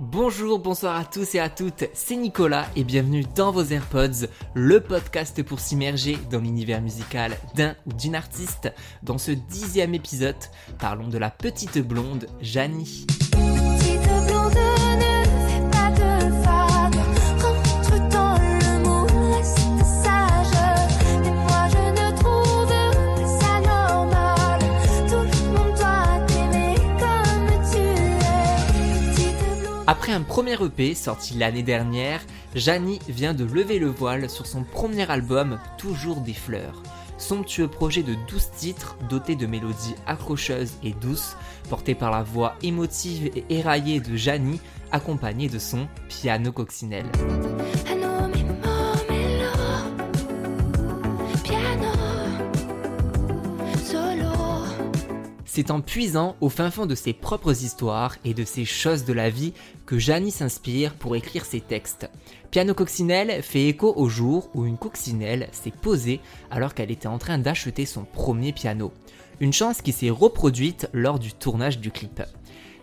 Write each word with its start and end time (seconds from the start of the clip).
Bonjour, 0.00 0.60
bonsoir 0.60 0.94
à 0.94 1.04
tous 1.04 1.34
et 1.34 1.40
à 1.40 1.50
toutes, 1.50 1.84
c'est 1.92 2.14
Nicolas 2.14 2.68
et 2.76 2.84
bienvenue 2.84 3.24
dans 3.34 3.50
vos 3.50 3.64
AirPods, 3.64 4.28
le 4.54 4.78
podcast 4.78 5.42
pour 5.42 5.58
s'immerger 5.58 6.16
dans 6.30 6.38
l'univers 6.38 6.80
musical 6.80 7.36
d'un 7.56 7.74
ou 7.84 7.92
d'une 7.92 8.14
artiste. 8.14 8.72
Dans 9.02 9.18
ce 9.18 9.32
dixième 9.32 9.94
épisode, 9.94 10.36
parlons 10.78 11.08
de 11.08 11.18
la 11.18 11.30
petite 11.30 11.78
blonde 11.78 12.28
Janie. 12.40 13.08
Après 29.90 30.12
un 30.12 30.20
premier 30.20 30.62
EP 30.62 30.94
sorti 30.94 31.38
l'année 31.38 31.62
dernière, 31.62 32.20
Janie 32.54 32.98
vient 33.08 33.32
de 33.32 33.46
lever 33.46 33.78
le 33.78 33.86
voile 33.86 34.28
sur 34.28 34.44
son 34.44 34.62
premier 34.62 35.10
album 35.10 35.58
Toujours 35.78 36.20
des 36.20 36.34
fleurs. 36.34 36.82
Somptueux 37.16 37.68
projet 37.68 38.02
de 38.02 38.14
12 38.28 38.50
titres 38.50 38.98
doté 39.08 39.34
de 39.34 39.46
mélodies 39.46 39.94
accrocheuses 40.06 40.74
et 40.82 40.92
douces, 40.92 41.38
porté 41.70 41.94
par 41.94 42.10
la 42.10 42.22
voix 42.22 42.56
émotive 42.62 43.30
et 43.34 43.46
éraillée 43.48 44.00
de 44.00 44.14
Janie, 44.14 44.60
accompagnée 44.92 45.48
de 45.48 45.58
son 45.58 45.88
piano 46.10 46.52
coccinelle. 46.52 47.10
C'est 55.58 55.72
en 55.72 55.80
puisant 55.80 56.36
au 56.40 56.50
fin 56.50 56.70
fond 56.70 56.86
de 56.86 56.94
ses 56.94 57.12
propres 57.12 57.64
histoires 57.64 58.14
et 58.24 58.32
de 58.32 58.44
ses 58.44 58.64
choses 58.64 59.04
de 59.04 59.12
la 59.12 59.28
vie 59.28 59.54
que 59.86 59.98
Janie 59.98 60.30
s'inspire 60.30 60.94
pour 60.94 61.16
écrire 61.16 61.44
ses 61.44 61.60
textes. 61.60 62.08
Piano 62.52 62.74
Coccinelle 62.74 63.42
fait 63.42 63.66
écho 63.66 63.92
au 63.96 64.08
jour 64.08 64.50
où 64.54 64.66
une 64.66 64.78
coccinelle 64.78 65.48
s'est 65.50 65.72
posée 65.72 66.20
alors 66.52 66.74
qu'elle 66.74 66.92
était 66.92 67.08
en 67.08 67.18
train 67.18 67.38
d'acheter 67.38 67.86
son 67.86 68.04
premier 68.04 68.52
piano. 68.52 68.92
Une 69.40 69.52
chance 69.52 69.82
qui 69.82 69.90
s'est 69.90 70.10
reproduite 70.10 70.88
lors 70.92 71.18
du 71.18 71.32
tournage 71.32 71.80
du 71.80 71.90
clip. 71.90 72.22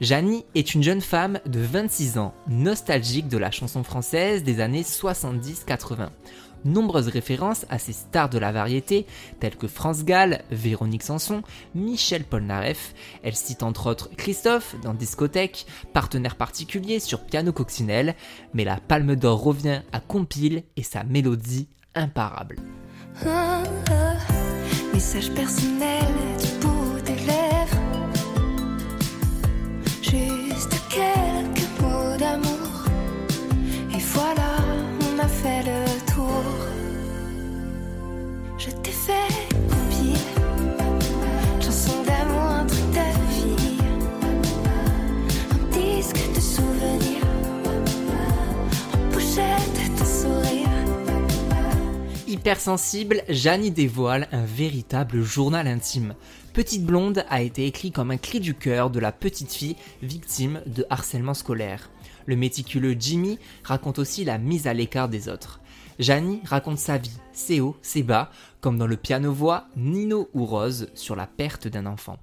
Janie 0.00 0.46
est 0.54 0.74
une 0.74 0.82
jeune 0.82 1.02
femme 1.02 1.40
de 1.44 1.60
26 1.60 2.16
ans, 2.16 2.32
nostalgique 2.48 3.28
de 3.28 3.36
la 3.36 3.50
chanson 3.50 3.84
française 3.84 4.44
des 4.44 4.60
années 4.60 4.80
70-80 4.80 6.08
nombreuses 6.64 7.08
références 7.08 7.66
à 7.68 7.78
ces 7.78 7.92
stars 7.92 8.30
de 8.30 8.38
la 8.38 8.52
variété, 8.52 9.06
telles 9.40 9.56
que 9.56 9.68
France 9.68 10.04
Gall, 10.04 10.42
Véronique 10.50 11.02
Sanson, 11.02 11.42
Michel 11.74 12.24
Polnareff. 12.24 12.94
Elle 13.22 13.34
cite 13.34 13.62
entre 13.62 13.90
autres 13.90 14.10
Christophe 14.16 14.76
dans 14.82 14.94
Discothèque, 14.94 15.66
partenaire 15.92 16.36
particulier 16.36 17.00
sur 17.00 17.24
Piano 17.24 17.52
Coccinelle, 17.52 18.14
mais 18.54 18.64
la 18.64 18.78
Palme 18.78 19.16
d'Or 19.16 19.42
revient 19.42 19.82
à 19.92 20.00
Compile 20.00 20.64
et 20.76 20.82
sa 20.82 21.04
mélodie 21.04 21.68
imparable. 21.94 22.56
Ah, 23.26 23.62
ah, 23.90 24.16
message 24.92 25.30
personnel 25.32 26.02
Hypersensible, 52.42 53.22
Jeannie 53.28 53.70
dévoile 53.70 54.26
un 54.32 54.44
véritable 54.44 55.22
journal 55.22 55.68
intime. 55.68 56.16
Petite 56.52 56.84
blonde 56.84 57.24
a 57.28 57.40
été 57.40 57.66
écrit 57.66 57.92
comme 57.92 58.10
un 58.10 58.16
cri 58.16 58.40
du 58.40 58.56
cœur 58.56 58.90
de 58.90 58.98
la 58.98 59.12
petite 59.12 59.52
fille 59.52 59.76
victime 60.02 60.60
de 60.66 60.84
harcèlement 60.90 61.34
scolaire. 61.34 61.88
Le 62.26 62.34
méticuleux 62.34 62.96
Jimmy 62.98 63.38
raconte 63.62 64.00
aussi 64.00 64.24
la 64.24 64.38
mise 64.38 64.66
à 64.66 64.74
l'écart 64.74 65.08
des 65.08 65.28
autres. 65.28 65.60
Janie 66.00 66.40
raconte 66.44 66.78
sa 66.78 66.98
vie, 66.98 67.16
ses 67.32 67.60
hauts, 67.60 67.76
ses 67.80 68.02
bas, 68.02 68.32
comme 68.60 68.76
dans 68.76 68.88
le 68.88 68.96
piano-voix 68.96 69.68
Nino 69.76 70.28
ou 70.34 70.44
Rose 70.44 70.90
sur 70.96 71.14
la 71.14 71.28
perte 71.28 71.68
d'un 71.68 71.86
enfant. 71.86 72.18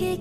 Qui. 0.00 0.18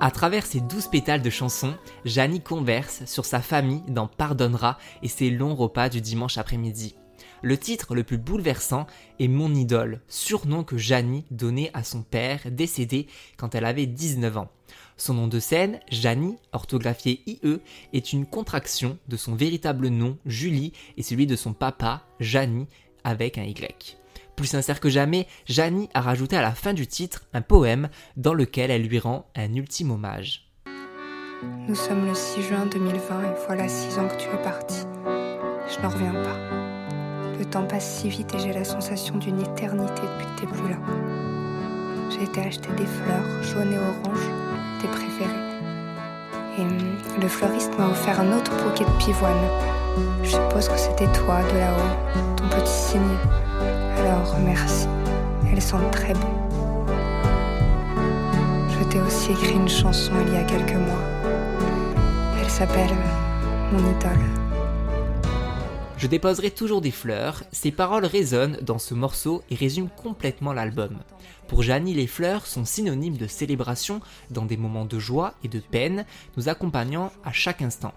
À 0.00 0.10
travers 0.10 0.46
ces 0.46 0.60
douze 0.60 0.88
pétales 0.88 1.22
de 1.22 1.30
chansons, 1.30 1.74
Janie 2.04 2.40
converse 2.40 3.04
sur 3.04 3.24
sa 3.24 3.40
famille 3.40 3.82
dans 3.86 4.08
Pardonnera 4.08 4.78
et 5.02 5.08
ses 5.08 5.30
longs 5.30 5.54
repas 5.54 5.88
du 5.88 6.00
dimanche 6.00 6.38
après-midi. 6.38 6.96
Le 7.42 7.58
titre 7.58 7.94
le 7.94 8.02
plus 8.02 8.18
bouleversant 8.18 8.86
est 9.20 9.28
Mon 9.28 9.54
idole, 9.54 10.00
surnom 10.08 10.64
que 10.64 10.78
Janie 10.78 11.24
donnait 11.30 11.70
à 11.74 11.84
son 11.84 12.02
père 12.02 12.40
décédé 12.50 13.06
quand 13.36 13.54
elle 13.54 13.64
avait 13.64 13.86
19 13.86 14.38
ans. 14.38 14.48
Son 14.96 15.14
nom 15.14 15.26
de 15.28 15.38
scène, 15.38 15.80
Janie, 15.90 16.36
orthographié 16.52 17.22
IE, 17.26 17.58
est 17.92 18.12
une 18.12 18.26
contraction 18.26 18.98
de 19.08 19.16
son 19.16 19.34
véritable 19.34 19.88
nom, 19.88 20.18
Julie, 20.26 20.72
et 20.96 21.02
celui 21.02 21.26
de 21.26 21.36
son 21.36 21.52
papa, 21.52 22.02
Janie, 22.20 22.68
avec 23.04 23.38
un 23.38 23.44
Y. 23.44 23.98
Plus 24.36 24.46
sincère 24.46 24.80
que 24.80 24.88
jamais, 24.88 25.26
Janie 25.46 25.88
a 25.94 26.00
rajouté 26.00 26.36
à 26.36 26.42
la 26.42 26.52
fin 26.52 26.72
du 26.72 26.86
titre 26.86 27.24
un 27.34 27.42
poème 27.42 27.88
dans 28.16 28.34
lequel 28.34 28.70
elle 28.70 28.86
lui 28.86 28.98
rend 28.98 29.26
un 29.36 29.54
ultime 29.54 29.90
hommage. 29.90 30.48
Nous 31.68 31.74
sommes 31.74 32.06
le 32.06 32.14
6 32.14 32.42
juin 32.42 32.66
2020 32.66 33.22
et 33.22 33.34
voilà 33.46 33.68
6 33.68 33.98
ans 33.98 34.08
que 34.08 34.16
tu 34.16 34.28
es 34.28 34.42
parti. 34.42 34.86
Je 35.68 35.80
n'en 35.82 35.90
reviens 35.90 36.12
pas. 36.12 37.38
Le 37.38 37.44
temps 37.44 37.66
passe 37.66 38.00
si 38.00 38.08
vite 38.08 38.34
et 38.34 38.38
j'ai 38.38 38.52
la 38.52 38.64
sensation 38.64 39.16
d'une 39.16 39.40
éternité 39.40 40.02
depuis 40.02 40.26
que 40.26 40.40
t'es 40.40 40.46
plus 40.46 40.68
là. 40.68 40.78
J'ai 42.10 42.24
été 42.24 42.40
acheter 42.40 42.70
des 42.76 42.86
fleurs 42.86 43.42
jaunes 43.42 43.72
et 43.72 43.78
oranges, 43.78 44.30
tes 44.80 44.88
préférées. 44.88 45.30
Et 46.58 46.62
hum, 46.62 46.98
le 47.20 47.28
fleuriste 47.28 47.76
m'a 47.78 47.88
offert 47.88 48.20
un 48.20 48.36
autre 48.36 48.52
bouquet 48.64 48.84
de 48.84 49.04
pivoine. 49.04 49.81
Je 50.22 50.30
suppose 50.30 50.68
que 50.68 50.76
c'était 50.76 51.10
toi 51.12 51.42
de 51.42 51.58
là-haut, 51.58 52.36
ton 52.36 52.48
petit 52.48 52.72
signe. 52.72 53.18
Alors 53.98 54.36
merci, 54.44 54.86
elles 55.50 55.62
sentent 55.62 55.90
très 55.90 56.14
bon. 56.14 56.32
Je 58.68 58.84
t'ai 58.88 59.00
aussi 59.00 59.32
écrit 59.32 59.54
une 59.54 59.68
chanson 59.68 60.12
il 60.26 60.32
y 60.32 60.36
a 60.36 60.44
quelques 60.44 60.74
mois. 60.74 61.02
Elle 62.40 62.50
s'appelle 62.50 62.90
Mon 63.72 63.78
idole. 63.78 64.24
Je 65.98 66.08
déposerai 66.08 66.50
toujours 66.50 66.80
des 66.80 66.90
fleurs, 66.90 67.44
ces 67.52 67.70
paroles 67.70 68.06
résonnent 68.06 68.58
dans 68.60 68.78
ce 68.78 68.92
morceau 68.92 69.44
et 69.50 69.54
résument 69.54 69.90
complètement 70.02 70.52
l'album. 70.52 70.98
Pour 71.46 71.62
Janie, 71.62 71.94
les 71.94 72.08
fleurs 72.08 72.46
sont 72.46 72.64
synonymes 72.64 73.16
de 73.16 73.28
célébration 73.28 74.00
dans 74.30 74.44
des 74.44 74.56
moments 74.56 74.84
de 74.84 74.98
joie 74.98 75.34
et 75.44 75.48
de 75.48 75.60
peine, 75.60 76.04
nous 76.36 76.48
accompagnant 76.48 77.12
à 77.24 77.30
chaque 77.30 77.62
instant 77.62 77.92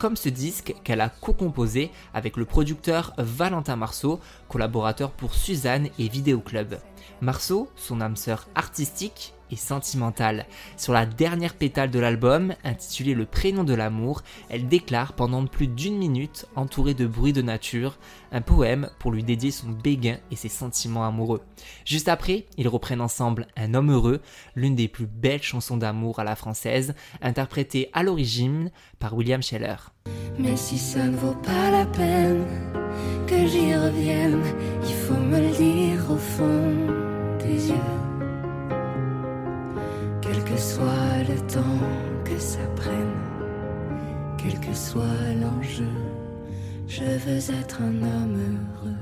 comme 0.00 0.16
ce 0.16 0.30
disque 0.30 0.74
qu'elle 0.82 1.02
a 1.02 1.10
co-composé 1.10 1.90
avec 2.14 2.38
le 2.38 2.46
producteur 2.46 3.12
Valentin 3.18 3.76
Marceau, 3.76 4.18
collaborateur 4.48 5.10
pour 5.10 5.34
Suzanne 5.34 5.90
et 5.98 6.08
Vidéo 6.08 6.40
Club. 6.40 6.78
Marceau, 7.20 7.68
son 7.76 8.00
âme 8.00 8.16
sœur 8.16 8.48
artistique, 8.54 9.34
et 9.50 9.56
sentimentale. 9.56 10.46
Sur 10.76 10.92
la 10.92 11.06
dernière 11.06 11.54
pétale 11.54 11.90
de 11.90 11.98
l'album, 11.98 12.54
intitulée 12.64 13.14
Le 13.14 13.26
prénom 13.26 13.64
de 13.64 13.74
l'amour, 13.74 14.22
elle 14.48 14.68
déclare 14.68 15.14
pendant 15.14 15.44
plus 15.46 15.66
d'une 15.66 15.98
minute, 15.98 16.46
entourée 16.56 16.94
de 16.94 17.06
bruits 17.06 17.32
de 17.32 17.42
nature, 17.42 17.98
un 18.32 18.40
poème 18.40 18.90
pour 18.98 19.12
lui 19.12 19.22
dédier 19.22 19.50
son 19.50 19.70
béguin 19.70 20.18
et 20.30 20.36
ses 20.36 20.48
sentiments 20.48 21.04
amoureux. 21.04 21.42
Juste 21.84 22.08
après, 22.08 22.46
ils 22.56 22.68
reprennent 22.68 23.00
ensemble 23.00 23.46
Un 23.56 23.74
homme 23.74 23.90
heureux, 23.90 24.20
l'une 24.54 24.74
des 24.74 24.88
plus 24.88 25.06
belles 25.06 25.42
chansons 25.42 25.76
d'amour 25.76 26.18
à 26.18 26.24
la 26.24 26.36
française, 26.36 26.94
interprétée 27.22 27.90
à 27.92 28.02
l'origine 28.02 28.70
par 28.98 29.14
William 29.14 29.42
Scheller. 29.42 29.76
Mais 30.38 30.56
si 30.56 30.78
ça 30.78 31.04
ne 31.04 31.16
vaut 31.16 31.34
pas 31.34 31.70
la 31.70 31.86
peine 31.86 32.46
que 33.26 33.46
j'y 33.46 33.74
revienne, 33.74 34.42
il 34.82 34.94
faut 34.94 35.14
me 35.14 35.40
le 35.40 35.50
dire 35.50 36.10
au 36.10 36.16
fond 36.16 36.99
quel 44.42 44.58
que 44.60 44.74
soit 44.74 45.34
l'enjeu, 45.40 45.88
je 46.88 47.04
veux 47.04 47.54
être 47.60 47.82
un 47.82 48.02
homme 48.02 48.38
heureux. 48.38 48.96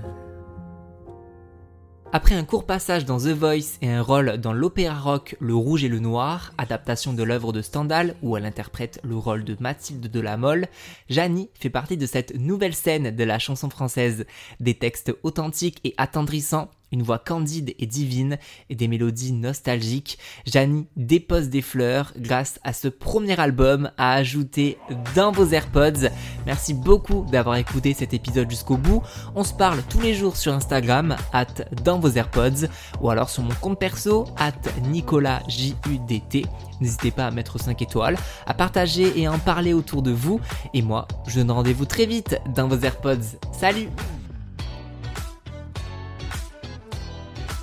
Après 2.11 2.35
un 2.35 2.45
court 2.45 2.65
passage 2.65 3.05
dans 3.05 3.19
The 3.19 3.29
Voice 3.29 3.79
et 3.83 3.91
un 3.91 4.01
rôle 4.01 4.39
dans 4.39 4.55
l'opéra 4.55 4.99
rock 4.99 5.37
Le 5.41 5.55
Rouge 5.55 5.85
et 5.85 5.89
le 5.89 5.99
Noir, 5.99 6.53
adaptation 6.57 7.13
de 7.13 7.23
l'œuvre 7.23 7.53
de 7.53 7.61
Stendhal 7.61 8.17
où 8.23 8.37
elle 8.37 8.47
interprète 8.47 8.99
le 9.05 9.17
rôle 9.17 9.45
de 9.45 9.57
Mathilde 9.61 10.11
de 10.11 10.21
la 10.21 10.39
Mole, 10.39 10.69
Janie 11.11 11.51
fait 11.53 11.69
partie 11.69 11.99
de 11.99 12.07
cette 12.07 12.35
nouvelle 12.35 12.75
scène 12.75 13.15
de 13.15 13.25
la 13.25 13.39
chanson 13.39 13.69
française. 13.69 14.25
Des 14.59 14.75
textes 14.75 15.15
authentiques 15.23 15.81
et 15.85 15.95
attendrissants 15.99 16.71
une 16.93 17.03
voix 17.03 17.19
candide 17.19 17.75
et 17.79 17.87
divine 17.87 18.39
et 18.71 18.75
des 18.75 18.89
mélodies 18.89 19.33
nostalgiques, 19.33 20.19
Janie 20.47 20.87
dépose 20.97 21.49
des 21.49 21.63
fleurs 21.63 22.13
grâce 22.17 22.59
à 22.65 22.73
ce 22.73 22.89
premier 22.89 23.39
album 23.39 23.91
à 23.97 24.15
ajouter 24.15 24.79
dans 25.15 25.33
vos 25.33 25.47
AirPods. 25.47 26.09
Merci 26.47 26.75
beaucoup 26.75 27.27
d'avoir 27.31 27.57
écouté 27.57 27.95
cet 27.95 28.15
épisode 28.15 28.51
jusqu'au 28.51 28.77
bout. 28.77 29.03
On 29.35 29.45
se 29.45 29.53
parle 29.53 29.83
tous 29.89 30.01
les 30.01 30.15
jours 30.15 30.37
sur 30.37 30.53
Instagram, 30.53 31.17
at 31.33 31.47
dans 31.85 31.99
vos 31.99 32.11
AirPods, 32.11 32.69
ou 33.01 33.11
alors 33.11 33.31
sur 33.31 33.43
mon 33.43 33.55
compte 33.61 33.79
perso, 33.79 34.27
at 34.37 34.53
NicolasJUDT. 34.89 36.47
N'hésitez 36.81 37.11
pas 37.11 37.27
à 37.27 37.31
mettre 37.31 37.59
5 37.59 37.81
étoiles, 37.83 38.17
à 38.47 38.55
partager 38.55 39.19
et 39.19 39.27
à 39.27 39.33
en 39.33 39.39
parler 39.39 39.73
autour 39.73 40.03
de 40.03 40.11
vous. 40.11 40.41
Et 40.75 40.83
moi, 40.83 41.09
je 41.27 41.41
donne 41.41 41.51
rendez-vous 41.51 41.87
très 41.87 42.07
vite 42.07 42.41
dans 42.55 42.69
vos 42.69 42.79
AirPods. 42.79 43.39
Salut 43.53 43.89